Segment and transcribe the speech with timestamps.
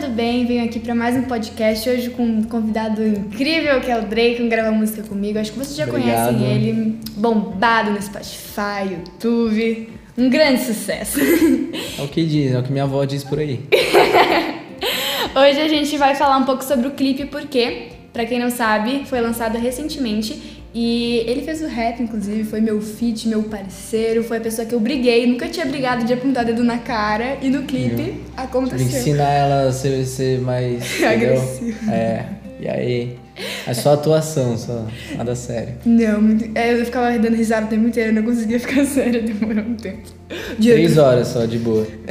[0.00, 0.44] tudo bem?
[0.44, 4.36] Venho aqui para mais um podcast hoje com um convidado incrível que é o Drake,
[4.36, 5.38] que grava música comigo.
[5.38, 6.34] Acho que vocês já Obrigado.
[6.34, 9.88] conhecem ele, bombado no Spotify, YouTube,
[10.18, 11.18] um grande sucesso.
[11.98, 13.60] É o que diz, é o que minha avó diz por aí.
[15.34, 19.06] Hoje a gente vai falar um pouco sobre o clipe porque, para quem não sabe,
[19.06, 24.36] foi lançado recentemente e ele fez o rap, inclusive, foi meu feat, meu parceiro, foi
[24.36, 27.62] a pessoa que eu briguei, nunca tinha brigado de apontar dedo na cara e no
[27.62, 28.86] clipe Tem que aconteceu.
[28.86, 30.84] ensinar ela a ser, ser mais.
[31.02, 31.90] Agressiva.
[31.94, 32.24] É,
[32.60, 33.18] e aí?
[33.66, 34.86] É só atuação, só.
[35.16, 35.74] Nada sério.
[35.86, 39.22] Não, muito- é, eu ficava dando risada o tempo inteiro, eu não conseguia ficar séria,
[39.22, 40.02] demorou um tempo.
[40.60, 41.86] Três horas só, de boa.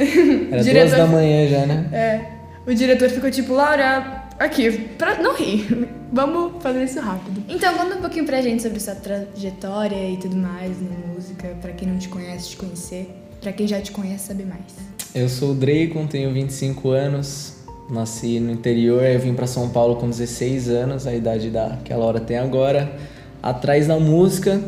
[0.50, 1.88] Era Diretor- duas da manhã já, né?
[1.92, 2.20] é,
[2.68, 7.42] o diretor ficou tipo, Laura, aqui, pra não rir, vamos fazer isso rápido.
[7.48, 11.72] Então, conta um pouquinho pra gente sobre sua trajetória e tudo mais na música, pra
[11.72, 13.10] quem não te conhece, te conhecer,
[13.40, 14.86] pra quem já te conhece, saber mais.
[15.14, 17.54] Eu sou o Dracon, tenho 25 anos.
[17.88, 21.92] Nasci no interior, eu vim pra São Paulo com 16 anos, a idade da que
[21.92, 22.92] a Laura tem agora,
[23.40, 24.60] atrás da música.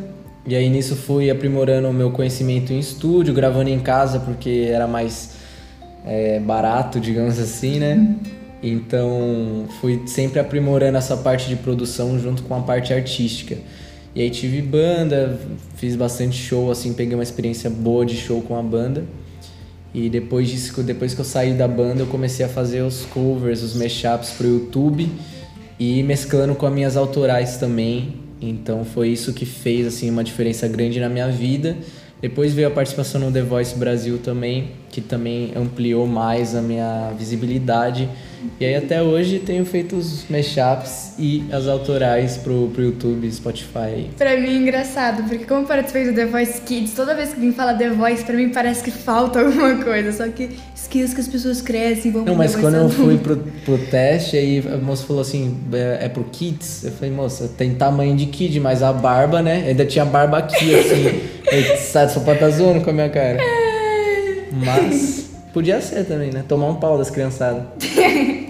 [0.46, 4.86] E aí nisso fui aprimorando o meu conhecimento em estúdio, gravando em casa porque era
[4.86, 5.32] mais
[6.06, 8.16] é, barato, digamos assim, né?
[8.62, 13.56] Então fui sempre aprimorando essa parte de produção junto com a parte artística.
[14.14, 15.38] E aí tive banda,
[15.76, 19.04] fiz bastante show, assim, peguei uma experiência boa de show com a banda.
[19.94, 23.62] E depois disso, depois que eu saí da banda, eu comecei a fazer os covers,
[23.62, 25.08] os mashups pro YouTube
[25.78, 28.16] e mesclando com as minhas autorais também.
[28.40, 31.76] Então foi isso que fez assim uma diferença grande na minha vida.
[32.20, 37.12] Depois veio a participação no The Voice Brasil também, que também ampliou mais a minha
[37.16, 38.08] visibilidade.
[38.60, 44.10] E aí até hoje tenho feito os mashups e as autorais pro, pro YouTube, Spotify.
[44.16, 47.52] Pra mim é engraçado, porque como participei do The Voice Kids, toda vez que alguém
[47.52, 50.12] fala The Voice, pra mim parece que falta alguma coisa.
[50.12, 53.78] Só que esqueço que as pessoas crescem, vão Não, mas quando eu fui pro, pro
[53.78, 56.84] teste, aí a moça falou assim, é, é pro kids?
[56.84, 59.64] Eu falei, moça, tem tamanho de kid, mas a barba, né?
[59.68, 61.20] Ainda tinha barba aqui, assim.
[61.78, 63.38] Sabe, só pode tá zoando com a minha cara.
[64.52, 66.44] Mas podia ser também, né?
[66.46, 67.62] Tomar um pau das criançadas.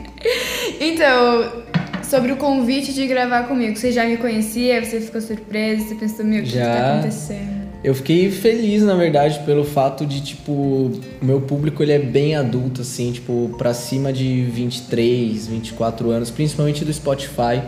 [0.81, 1.65] Então,
[2.09, 6.25] sobre o convite de gravar comigo, você já me conhecia, você ficou surpreso, você pensou,
[6.25, 6.93] meu, o que, que tá Já.
[6.93, 7.69] acontecendo?
[7.83, 12.35] Eu fiquei feliz, na verdade, pelo fato de, tipo, o meu público ele é bem
[12.35, 17.63] adulto, assim, tipo, pra cima de 23, 24 anos, principalmente do Spotify.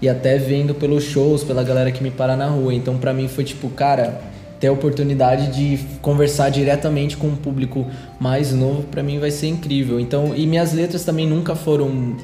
[0.00, 2.72] E até vendo pelos shows, pela galera que me para na rua.
[2.74, 4.20] Então, pra mim foi tipo, cara,
[4.60, 7.86] ter a oportunidade de conversar diretamente com um público
[8.18, 10.00] mais novo, pra mim vai ser incrível.
[10.00, 12.16] Então, e minhas letras também nunca foram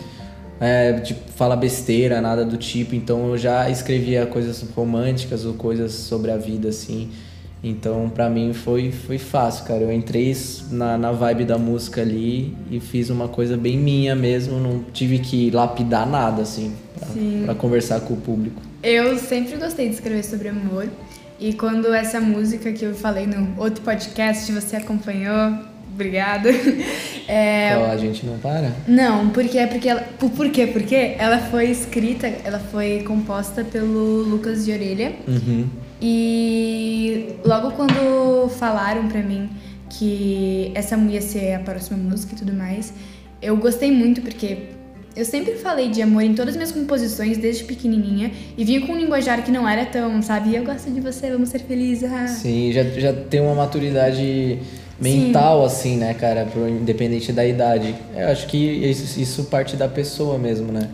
[0.62, 2.94] é, tipo, fala besteira, nada do tipo.
[2.94, 7.10] Então eu já escrevia coisas românticas ou coisas sobre a vida, assim.
[7.64, 9.80] Então pra mim foi, foi fácil, cara.
[9.82, 10.36] Eu entrei
[10.70, 14.60] na, na vibe da música ali e fiz uma coisa bem minha mesmo.
[14.60, 17.42] Não tive que lapidar nada, assim, pra, Sim.
[17.44, 18.62] pra conversar com o público.
[18.84, 20.88] Eu sempre gostei de escrever sobre amor.
[21.42, 25.58] E quando essa música que eu falei no outro podcast, você acompanhou,
[25.92, 26.48] obrigada.
[27.28, 28.72] É, Então, a gente não para?
[28.86, 30.02] Não, porque é porque ela.
[30.18, 30.66] Por, por quê?
[30.66, 35.12] Porque ela foi escrita, ela foi composta pelo Lucas de Orelha.
[35.26, 35.68] Uhum.
[36.00, 39.48] E logo quando falaram pra mim
[39.88, 42.92] que essa ia ser a próxima música e tudo mais,
[43.40, 44.70] eu gostei muito porque
[45.14, 48.92] eu sempre falei de amor em todas as minhas composições desde pequenininha e vinha com
[48.92, 50.54] um linguajar que não era tão, sabe?
[50.54, 52.10] Eu gosto de você, vamos ser felizes.
[52.10, 52.26] ah.
[52.26, 54.58] Sim, já, já tem uma maturidade
[55.00, 56.46] mental, assim, né, cara?
[56.46, 57.94] Pro, independente da idade.
[58.16, 60.88] Eu acho que isso, isso parte da pessoa mesmo, né?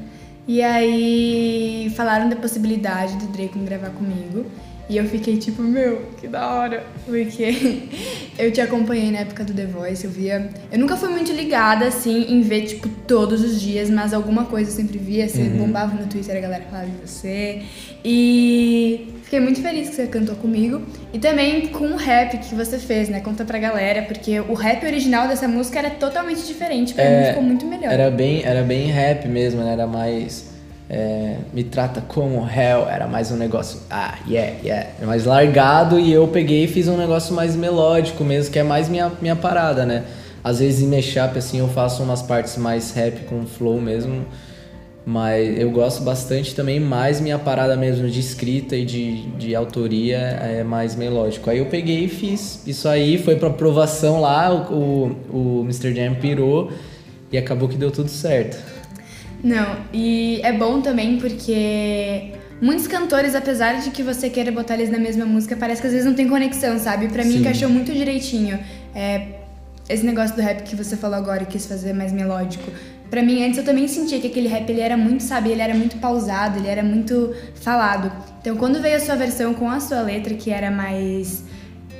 [0.46, 4.46] E aí falaram da possibilidade do Draco gravar comigo.
[4.88, 6.86] E eu fiquei tipo, meu, que da hora.
[7.04, 7.82] Porque
[8.38, 10.48] eu te acompanhei na época do The Voice, eu via.
[10.72, 14.70] Eu nunca fui muito ligada, assim, em ver, tipo, todos os dias, mas alguma coisa
[14.70, 15.28] eu sempre via.
[15.28, 17.62] Você bombava no Twitter, a galera falava de você.
[18.02, 20.80] E fiquei muito feliz que você cantou comigo.
[21.12, 23.20] E também com o rap que você fez, né?
[23.20, 26.94] Conta pra galera, porque o rap original dessa música era totalmente diferente.
[26.94, 27.92] Pra mim ficou muito melhor.
[27.92, 29.74] Era bem, era bem rap mesmo, né?
[29.74, 30.48] Era mais.
[30.90, 33.80] É, me trata como hell, era mais um negócio.
[33.90, 34.88] Ah, yeah, yeah.
[35.04, 38.88] Mais largado e eu peguei e fiz um negócio mais melódico mesmo, que é mais
[38.88, 40.04] minha, minha parada, né?
[40.42, 44.24] Às vezes em mashup, assim, eu faço umas partes mais rap com flow mesmo.
[45.04, 50.18] Mas eu gosto bastante também, mais minha parada mesmo de escrita e de, de autoria
[50.18, 51.48] é mais melódico.
[51.48, 55.94] Aí eu peguei e fiz isso aí, foi pra aprovação lá, o, o, o Mr.
[55.94, 56.70] Jam pirou
[57.32, 58.58] e acabou que deu tudo certo.
[59.42, 64.90] Não, e é bom também porque muitos cantores, apesar de que você queira botar eles
[64.90, 67.08] na mesma música, parece que às vezes não tem conexão, sabe?
[67.08, 67.40] Pra mim Sim.
[67.40, 68.58] encaixou muito direitinho.
[68.94, 69.38] É,
[69.88, 72.70] esse negócio do rap que você falou agora e quis fazer mais melódico.
[73.10, 75.74] Pra mim, antes eu também sentia que aquele rap ele era muito, sabe, ele era
[75.74, 78.12] muito pausado, ele era muito falado.
[78.40, 81.42] Então, quando veio a sua versão com a sua letra, que era mais.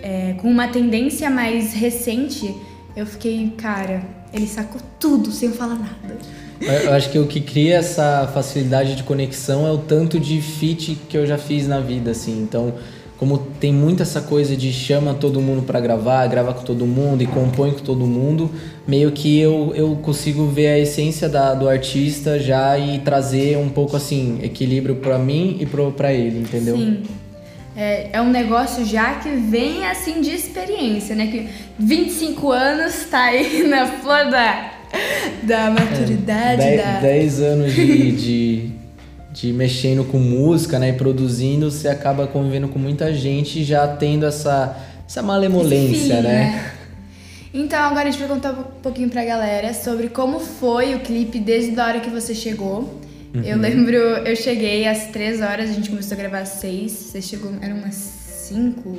[0.02, 2.54] É, com uma tendência mais recente,
[2.94, 4.02] eu fiquei, cara,
[4.32, 6.18] ele sacou tudo sem falar nada.
[6.60, 10.98] Eu acho que o que cria essa facilidade de conexão é o tanto de feat
[11.08, 12.42] que eu já fiz na vida, assim.
[12.42, 12.74] Então,
[13.18, 17.22] como tem muito essa coisa de chama todo mundo para gravar, grava com todo mundo
[17.22, 18.50] e compõe com todo mundo,
[18.86, 23.68] meio que eu, eu consigo ver a essência da, do artista já e trazer um
[23.68, 26.76] pouco assim, equilíbrio para mim e para ele, entendeu?
[26.76, 27.02] Sim.
[27.76, 31.28] É, é um negócio já que vem assim de experiência, né?
[31.28, 34.77] Que 25 anos tá aí na flor da,
[35.42, 36.62] da maturidade.
[36.62, 37.00] É, da...
[37.00, 38.70] 10 anos de, de,
[39.32, 40.90] de mexendo com música, né?
[40.90, 44.76] E produzindo, você acaba convivendo com muita gente já tendo essa,
[45.06, 46.72] essa malemolência, Sim, né?
[47.52, 51.38] Então, agora a gente vai contar um pouquinho pra galera sobre como foi o clipe
[51.38, 53.00] desde a hora que você chegou.
[53.34, 53.42] Uhum.
[53.42, 56.92] Eu lembro, eu cheguei às 3 horas, a gente começou a gravar às 6.
[56.92, 58.18] Você chegou, eram umas
[58.48, 58.96] 5.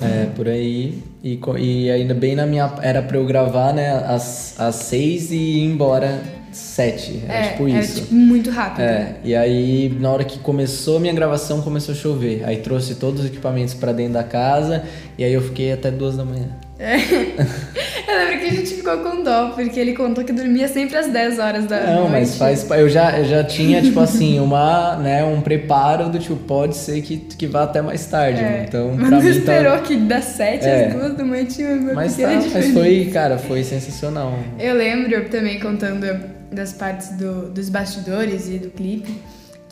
[0.00, 1.02] É, por aí.
[1.22, 2.72] E, e ainda bem na minha.
[2.82, 7.22] Era pra eu gravar, né, às, às 6 e ir embora às 7.
[7.28, 8.00] Era É, tipo era isso.
[8.02, 8.82] tipo, muito rápido.
[8.82, 12.42] É, e aí na hora que começou a minha gravação começou a chover.
[12.44, 14.82] Aí trouxe todos os equipamentos pra dentro da casa
[15.18, 16.48] e aí eu fiquei até duas da manhã.
[18.12, 21.06] Eu lembro que a gente ficou com dó, porque ele contou que dormia sempre às
[21.08, 22.10] 10 horas da Não, noite.
[22.12, 22.70] mas faz.
[22.70, 27.00] Eu já, eu já tinha, tipo assim, uma, né, um preparo do tipo, pode ser
[27.02, 28.40] que, que vá até mais tarde.
[28.40, 28.64] É, né?
[28.68, 29.78] Então, mas pra não mim esperou tá.
[29.80, 30.86] que das 7 É.
[30.88, 34.38] às 2 da manhã tinha uma Mas, tá, mas foi, cara, foi sensacional.
[34.58, 36.06] Eu lembro também contando
[36.52, 39.10] das partes do- dos bastidores e do clipe,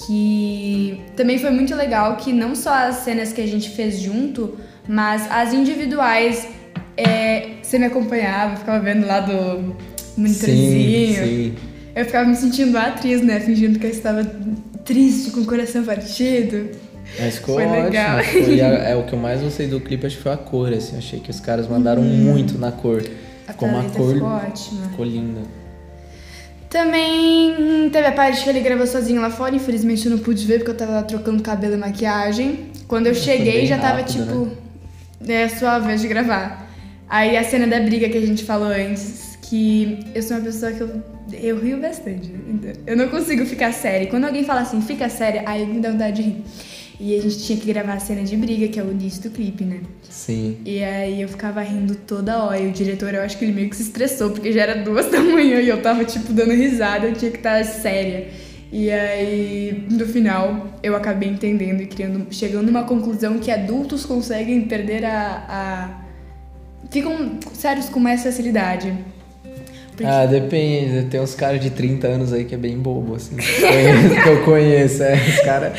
[0.06, 4.56] que também foi muito legal que não só as cenas que a gente fez junto,
[4.88, 6.48] mas as individuais,
[7.00, 9.75] é, você me acompanhava, ficava vendo lá do
[10.17, 11.14] monitorzinho.
[11.17, 11.55] Sim, sim.
[11.94, 13.41] Eu ficava me sentindo a atriz, né?
[13.41, 14.25] Fingindo que eu estava
[14.85, 16.70] triste, com o coração partido.
[17.19, 17.85] Mas ficou Foi ótimo.
[17.85, 18.23] legal.
[18.25, 20.37] Foi, e a- é o que eu mais gostei do clipe, acho que foi a
[20.37, 20.97] cor, assim.
[20.97, 23.03] Achei que os caras mandaram muito na cor.
[23.03, 23.08] Uhum.
[23.49, 24.14] A Ficou uma cor.
[24.14, 24.88] ficou ótima.
[24.91, 25.41] Ficou linda.
[26.69, 30.58] Também teve a parte que ele gravou sozinho lá fora, infelizmente eu não pude ver
[30.58, 32.67] porque eu tava lá trocando cabelo e maquiagem.
[32.87, 34.49] Quando eu cheguei já tava rápido, tipo,
[35.26, 36.69] é a sua vez de gravar.
[37.10, 40.70] Aí a cena da briga que a gente falou antes, que eu sou uma pessoa
[40.72, 41.02] que eu,
[41.32, 42.32] eu rio bastante.
[42.86, 44.06] Eu não consigo ficar séria.
[44.06, 46.44] Quando alguém fala assim, fica séria, aí me dá vontade de rir.
[47.00, 49.30] E a gente tinha que gravar a cena de briga, que é o início do
[49.30, 49.80] clipe, né?
[50.08, 50.58] Sim.
[50.66, 52.60] E aí eu ficava rindo toda hora.
[52.60, 55.06] E o diretor, eu acho que ele meio que se estressou, porque já era duas
[55.10, 58.28] da manhã e eu tava, tipo, dando risada, eu tinha que estar séria.
[58.70, 64.60] E aí, no final, eu acabei entendendo e criando, chegando numa conclusão que adultos conseguem
[64.62, 65.44] perder a.
[65.48, 66.09] a...
[66.91, 68.97] ficam sérios com mais facilidade.
[70.00, 71.06] Porque- Ah, depende.
[71.11, 73.37] Tem uns caras de 30 anos aí que é bem bobo, assim.
[73.37, 75.14] Conheço- que eu conheço, é.
[75.14, 75.73] Os caras.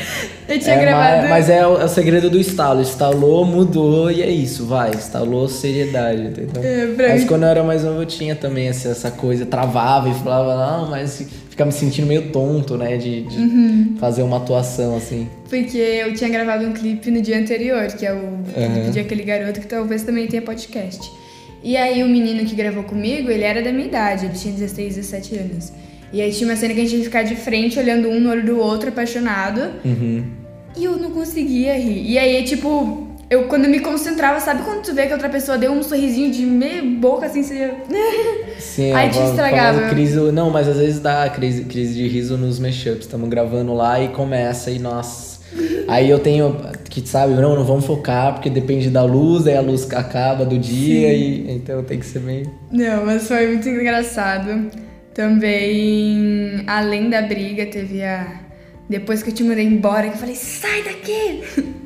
[0.48, 1.20] eu tinha É, gravado.
[1.22, 2.80] mas, mas é o, é o segredo do estalo.
[2.80, 4.90] Instalou, mudou e é isso, vai.
[4.90, 6.62] Instalou seriedade, entendeu?
[6.62, 10.08] É, mas mim- quando eu era mais novo eu tinha também essa, essa coisa, travava
[10.08, 12.96] e falava, não, mas ficava me sentindo meio tonto, né?
[12.96, 13.96] De, de Uhum.
[13.98, 15.28] fazer uma atuação assim.
[15.50, 19.22] Porque eu tinha gravado um clipe no dia anterior, que é o clipe de aquele
[19.24, 21.10] garoto que talvez também tenha podcast.
[21.62, 24.96] E aí o menino que gravou comigo, ele era da minha idade, ele tinha 16,
[24.96, 25.72] 17 anos.
[26.12, 28.30] E aí tinha uma cena que a gente ia ficar de frente, olhando um no
[28.30, 29.70] olho do outro, apaixonado.
[29.84, 30.24] Uhum.
[30.76, 32.10] E eu não conseguia rir.
[32.10, 35.72] E aí, tipo, eu quando me concentrava, sabe quando tu vê que outra pessoa deu
[35.72, 37.72] um sorrisinho de meia boca assim, você.
[38.58, 39.88] Sim, Aí a te estragava.
[39.88, 43.06] Crise, não, mas às vezes dá crise, crise de riso nos mashups.
[43.06, 45.31] Estamos gravando lá e começa e nossa.
[45.88, 46.56] Aí eu tenho
[46.88, 50.58] que, sabe, não, não vamos focar porque depende da luz, aí a luz acaba do
[50.58, 52.50] dia e então tem que ser meio.
[52.70, 54.70] Não, mas foi muito engraçado.
[55.14, 58.40] Também, além da briga, teve a.
[58.88, 61.72] Depois que eu te mandei embora, que eu falei, sai daqui!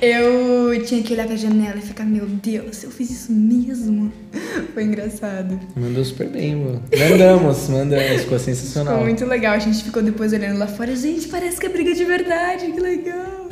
[0.00, 4.10] Eu tinha que olhar pra janela e ficar, meu Deus, eu fiz isso mesmo.
[4.72, 5.60] Foi engraçado.
[5.76, 6.82] Mandou super bem, mano.
[6.96, 8.94] Mandamos, mandamos, ficou sensacional.
[8.94, 9.54] Ficou muito legal.
[9.54, 10.96] A gente ficou depois olhando lá fora.
[10.96, 13.48] Gente, parece que é briga de verdade, que legal.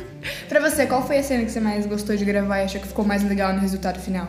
[0.47, 2.87] Pra você, qual foi a cena que você mais gostou de gravar e achou que
[2.87, 4.27] ficou mais legal no resultado final?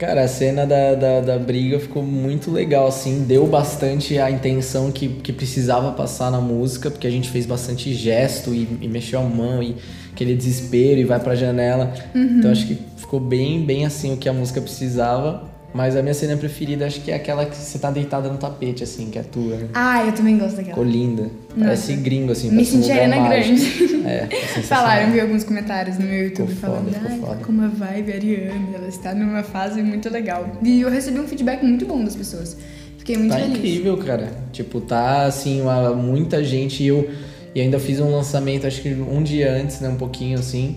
[0.00, 4.90] Cara, a cena da, da, da briga ficou muito legal, assim, deu bastante a intenção
[4.90, 9.20] que, que precisava passar na música, porque a gente fez bastante gesto e, e mexeu
[9.20, 9.76] a mão e
[10.10, 11.92] aquele desespero e vai pra janela.
[12.38, 15.49] Então acho que ficou bem, bem assim o que a música precisava.
[15.72, 18.82] Mas a minha cena preferida acho que é aquela que você tá deitada no tapete,
[18.82, 19.56] assim, que é tua.
[19.56, 19.68] Né?
[19.72, 20.74] Ah, eu também gosto daquela.
[20.74, 21.22] Ficou linda.
[21.22, 21.60] Nossa.
[21.60, 22.50] Parece gringo, assim.
[22.50, 23.28] Me senti Ariana.
[23.28, 24.04] Grande.
[24.04, 24.62] É, é.
[24.62, 28.12] Falaram, vi alguns comentários no meu YouTube Ficou falando, foda, ai, tá com uma vibe
[28.12, 30.44] Ariana, ela está numa fase muito legal.
[30.62, 32.56] E eu recebi um feedback muito bom das pessoas.
[32.98, 33.56] Fiquei muito Tá feliz.
[33.56, 34.32] incrível, cara.
[34.52, 37.08] Tipo, tá assim, uma, muita gente e eu
[37.54, 39.88] e ainda fiz um lançamento, acho que um dia antes, né?
[39.88, 40.76] Um pouquinho assim.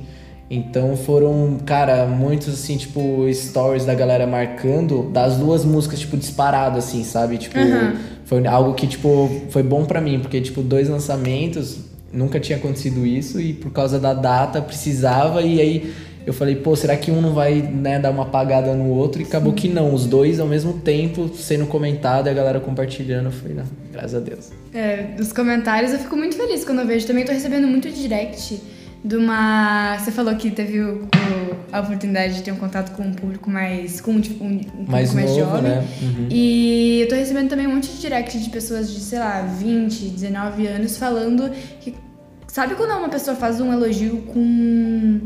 [0.55, 6.77] Então foram, cara, muitos assim, tipo, stories da galera marcando das duas músicas, tipo, disparado,
[6.77, 7.37] assim, sabe?
[7.37, 7.95] Tipo, Aham.
[8.25, 11.79] foi algo que, tipo, foi bom pra mim, porque, tipo, dois lançamentos,
[12.11, 15.93] nunca tinha acontecido isso, e por causa da data precisava, e aí
[16.25, 19.21] eu falei, pô, será que um não vai, né, dar uma apagada no outro?
[19.21, 23.25] E acabou que não, os dois ao mesmo tempo sendo comentado e a galera compartilhando.
[23.25, 24.51] Eu falei, não, graças a Deus.
[24.73, 27.05] É, dos comentários eu fico muito feliz quando eu vejo.
[27.05, 28.61] Também tô recebendo muito direct
[29.03, 29.97] de uma.
[29.99, 33.49] Você falou que teve o- o- a oportunidade de ter um contato com um público
[33.49, 33.99] mais.
[33.99, 35.61] com tipo, um, um público Mais mais, novo, jovem.
[35.63, 35.87] né?
[36.01, 36.27] Uhum.
[36.29, 40.05] E eu tô recebendo também um monte de direct de pessoas de, sei lá, 20,
[40.09, 41.93] 19 anos falando que.
[42.47, 45.19] Sabe quando uma pessoa faz um elogio com.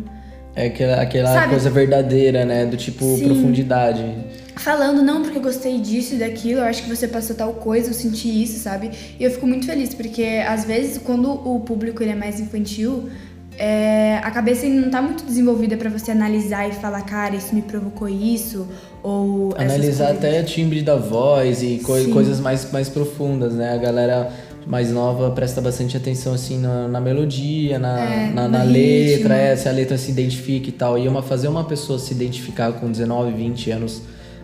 [0.56, 1.50] É aquela, aquela Sabe?
[1.50, 2.66] coisa verdadeira, né?
[2.66, 3.26] Do tipo Sim.
[3.26, 4.04] profundidade.
[4.56, 7.90] Falando, não, porque eu gostei disso e daquilo, eu acho que você passou tal coisa,
[7.90, 8.90] eu senti isso, sabe?
[9.20, 13.08] E eu fico muito feliz, porque às vezes quando o público ele é mais infantil,
[13.58, 17.62] é, a cabeça não tá muito desenvolvida pra você analisar e falar, cara, isso me
[17.62, 18.68] provocou isso,
[19.04, 19.54] ou.
[19.58, 22.12] Analisar até timbre da voz e coi- Sim.
[22.12, 23.74] coisas mais, mais profundas, né?
[23.74, 24.32] A galera
[24.66, 29.56] mais nova presta bastante atenção, assim, na, na melodia, na, É, na, na letra, é,
[29.56, 30.98] se a letra se identifica e tal.
[30.98, 34.02] E uma, fazer uma pessoa se identificar com 19, 20 anos,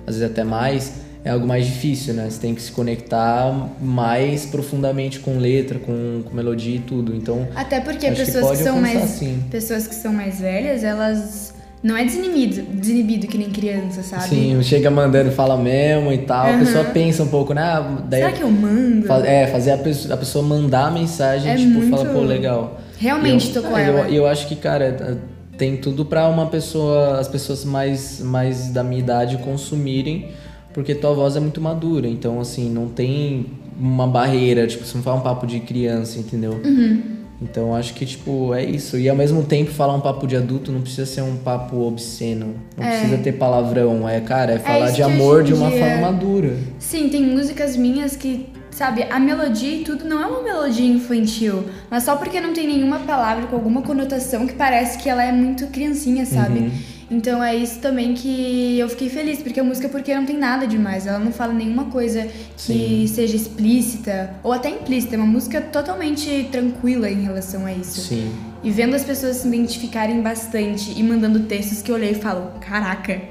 [0.08, 0.94] às vezes até mais,
[1.26, 2.28] é algo mais difícil, né?
[2.30, 7.16] Você tem que se conectar mais profundamente com letra, com, com melodia e tudo.
[7.16, 9.02] Então, Até porque que pessoas que, pode são mais.
[9.12, 9.44] sim.
[9.50, 11.54] Pessoas que são mais velhas, elas.
[11.82, 14.30] Não é desinibido, desinibido que nem criança, sabe?
[14.30, 16.46] Sim, chega mandando, fala mesmo e tal.
[16.54, 17.62] A pessoa pensa um pouco, né?
[17.62, 19.06] Ah, Daí Será que eu mando?
[19.06, 22.22] fa- é, fazer a pessoa, a pessoa mandar a mensagem, É tipo, muito- fala, pô,
[22.22, 22.80] legal.
[22.98, 24.00] Realmente eu, tocou é, ela.
[24.08, 25.18] Eu, eu acho que, cara,
[25.58, 30.30] tem tudo pra uma pessoa, as pessoas mais, mais da minha idade consumirem,
[30.74, 32.08] porque tua voz é muito madura.
[32.08, 33.46] Então, assim, não tem
[33.80, 36.60] uma barreira, tipo, você não fala um papo de criança, entendeu?
[36.64, 37.02] Uhum.
[37.42, 38.98] Então acho que, tipo, é isso.
[38.98, 42.56] E ao mesmo tempo falar um papo de adulto não precisa ser um papo obsceno.
[42.78, 44.08] Não precisa ter palavrão.
[44.08, 46.56] É, cara, é falar isso de amor de uma dia- forma madura.
[46.80, 51.66] Sim, tem músicas minhas que, sabe, a melodia e tudo não é uma melodia infantil,
[51.92, 55.32] mas só porque não tem nenhuma palavra com alguma conotação que parece que ela é
[55.34, 56.60] muito criancinha, sabe?
[56.60, 56.72] Uhum.
[57.14, 60.66] Então é isso também que eu fiquei feliz, porque a música porque não tem nada
[60.66, 62.28] demais, ela não fala nenhuma coisa
[62.58, 63.08] que Sim.
[63.08, 68.02] seja explícita ou até implícita, é uma música totalmente tranquila em relação a isso.
[68.02, 68.34] Sim.
[68.64, 72.52] E vendo as pessoas se identificarem bastante e mandando textos que eu olhei e falo,
[72.60, 73.22] caraca,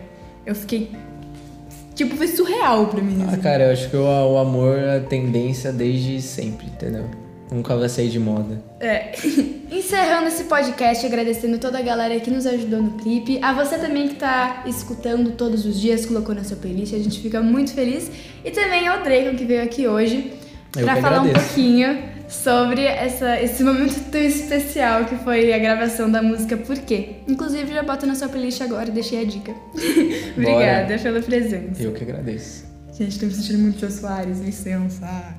[0.47, 0.93] eu fiquei.
[1.95, 3.19] Tipo, foi surreal pra mim.
[3.29, 7.07] Ah, cara, eu acho que o, o amor é tendência desde sempre, entendeu?
[7.53, 8.63] Nunca vai sair de moda.
[8.81, 9.13] É.
[9.71, 13.39] Encerrando esse podcast, agradecendo toda a galera que nos ajudou no clipe.
[13.43, 17.21] A você também que tá escutando todos os dias, colocou na sua playlist, a gente
[17.21, 18.11] fica muito feliz.
[18.45, 20.33] E também ao Dracon que veio aqui hoje
[20.73, 21.47] que falar um agradeço.
[21.47, 27.17] pouquinho sobre essa, esse momento tão especial que foi a gravação da música Por quê?
[27.29, 29.55] Inclusive, já bota na sua playlist agora e deixei a dica.
[30.37, 31.83] Obrigada pela presença.
[31.83, 32.65] Eu que agradeço.
[32.93, 35.35] Gente, tô me sentindo muito Jô Soares, licença.